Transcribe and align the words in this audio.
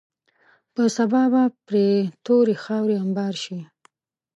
په 0.73 0.83
سبا 0.97 1.23
به 1.33 1.43
پرې 1.67 1.87
تورې 2.25 2.55
خاورې 2.63 2.95
انبار 3.03 3.33
شي. 3.43 3.59